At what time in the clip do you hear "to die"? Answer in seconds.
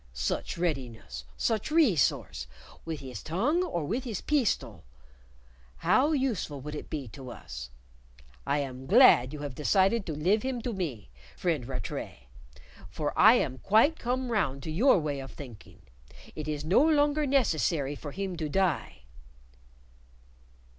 18.37-19.03